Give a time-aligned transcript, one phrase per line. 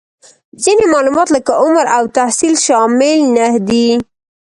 [0.63, 3.89] ځینې معلومات لکه عمر او تحصیل شامل نهدي